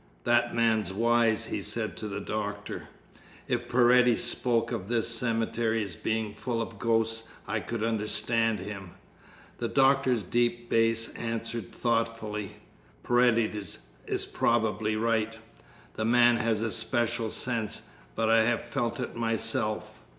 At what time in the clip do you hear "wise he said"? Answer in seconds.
0.91-1.95